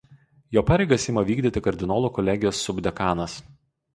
Jo 0.55 0.61
pareigas 0.69 1.05
ima 1.11 1.23
vykdyti 1.27 1.63
Kardinolų 1.67 2.11
kolegijos 2.17 2.63
subdekanas. 2.69 3.37